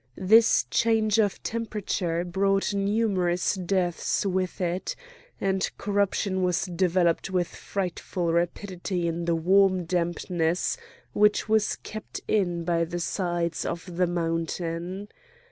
This 0.17 0.65
change 0.71 1.19
of 1.19 1.43
temperature 1.43 2.25
brought 2.25 2.73
numerous 2.73 3.53
deaths 3.53 4.25
with 4.25 4.59
it, 4.59 4.95
and 5.39 5.69
corruption 5.77 6.41
was 6.41 6.65
developed 6.65 7.29
with 7.29 7.47
frightful 7.47 8.33
rapidity 8.33 9.07
in 9.07 9.25
the 9.25 9.35
warm 9.35 9.83
dampness 9.83 10.75
which 11.13 11.47
was 11.47 11.75
kept 11.75 12.19
in 12.27 12.63
by 12.63 12.83
the 12.83 12.99
sides 12.99 13.63
of 13.63 13.97
the 13.97 14.07
mountain. 14.07 15.07